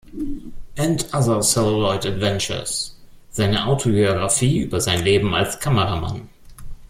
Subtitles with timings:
[0.77, 2.97] And Other Celluloid Adventures"
[3.29, 6.27] seine Autobiografie über sein Leben als Kameramann.